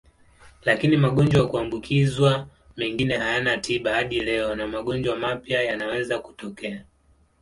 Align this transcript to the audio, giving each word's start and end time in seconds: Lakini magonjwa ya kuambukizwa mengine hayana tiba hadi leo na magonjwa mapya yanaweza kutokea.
Lakini 0.61 0.97
magonjwa 0.97 1.41
ya 1.41 1.47
kuambukizwa 1.47 2.47
mengine 2.77 3.17
hayana 3.17 3.57
tiba 3.57 3.93
hadi 3.93 4.19
leo 4.19 4.55
na 4.55 4.67
magonjwa 4.67 5.15
mapya 5.15 5.61
yanaweza 5.61 6.19
kutokea. 6.19 6.85